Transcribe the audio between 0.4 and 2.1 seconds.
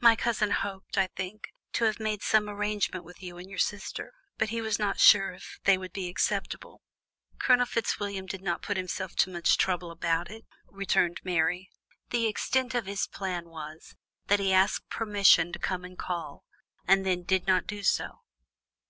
hoped, I think, to have